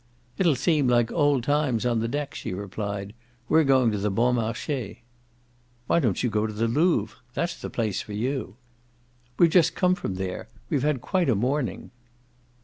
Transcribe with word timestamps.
"It'll 0.39 0.55
seem 0.55 0.87
like 0.87 1.11
old 1.11 1.43
times, 1.43 1.85
on 1.85 1.99
the 1.99 2.07
deck," 2.07 2.33
she 2.33 2.55
replied. 2.55 3.13
"We're 3.47 3.63
going 3.63 3.91
to 3.91 3.99
the 3.99 4.09
Bon 4.09 4.33
Marche." 4.33 4.95
"Why 5.85 5.99
don't 5.99 6.23
you 6.23 6.29
go 6.31 6.47
to 6.47 6.53
the 6.53 6.67
Louvre? 6.67 7.17
That's 7.35 7.61
the 7.61 7.69
place 7.69 8.01
for 8.01 8.13
YOU." 8.13 8.55
"We've 9.37 9.51
just 9.51 9.75
come 9.75 9.93
from 9.93 10.15
there: 10.15 10.47
we've 10.71 10.81
had 10.81 11.01
quite 11.01 11.29
a 11.29 11.35
morning." 11.35 11.91